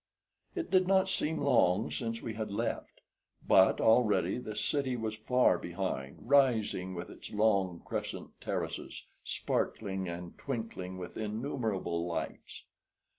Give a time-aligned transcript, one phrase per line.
[0.55, 3.01] It did not seem long since we had left;
[3.47, 10.35] but already the city was far behind, rising with its long, crescent terraces, sparkling and
[10.39, 12.63] twinkling with innumerable lights.